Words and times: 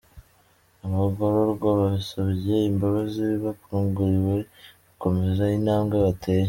Abagororwa 0.85 1.69
basabye 1.81 2.55
imbabazi 2.69 3.25
bakanguriwe 3.43 4.35
gukomeza 4.87 5.43
intambwe 5.57 5.95
bateye. 6.05 6.39